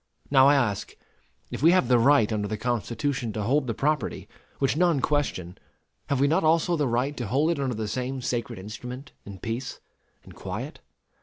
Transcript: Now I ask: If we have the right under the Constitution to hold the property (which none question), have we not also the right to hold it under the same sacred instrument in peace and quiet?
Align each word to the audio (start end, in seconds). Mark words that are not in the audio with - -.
Now 0.31 0.47
I 0.47 0.55
ask: 0.55 0.97
If 1.51 1.61
we 1.61 1.73
have 1.73 1.87
the 1.87 1.99
right 1.99 2.33
under 2.33 2.47
the 2.47 2.57
Constitution 2.57 3.31
to 3.33 3.43
hold 3.43 3.67
the 3.67 3.75
property 3.75 4.27
(which 4.57 4.75
none 4.75 4.99
question), 4.99 5.59
have 6.07 6.19
we 6.19 6.27
not 6.27 6.43
also 6.43 6.75
the 6.75 6.87
right 6.87 7.15
to 7.17 7.27
hold 7.27 7.51
it 7.51 7.59
under 7.59 7.75
the 7.75 7.87
same 7.87 8.19
sacred 8.19 8.57
instrument 8.57 9.11
in 9.27 9.37
peace 9.37 9.79
and 10.23 10.33
quiet? 10.33 10.79